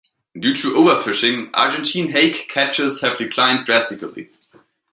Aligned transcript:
Due 0.35 0.55
to 0.55 0.77
over-fishing, 0.77 1.51
Argentine 1.53 2.09
hake 2.09 2.49
catches 2.49 3.01
have 3.01 3.19
declined 3.19 3.67
drastically. 3.67 4.31